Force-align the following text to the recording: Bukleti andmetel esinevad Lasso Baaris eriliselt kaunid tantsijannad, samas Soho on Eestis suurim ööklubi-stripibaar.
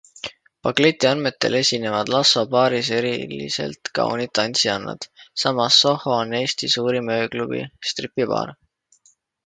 Bukleti 0.67 1.09
andmetel 1.09 1.57
esinevad 1.59 2.09
Lasso 2.13 2.43
Baaris 2.55 2.89
eriliselt 3.01 3.93
kaunid 4.01 4.35
tantsijannad, 4.41 5.09
samas 5.45 5.81
Soho 5.85 6.19
on 6.23 6.37
Eestis 6.43 6.79
suurim 6.79 7.17
ööklubi-stripibaar. 7.21 8.61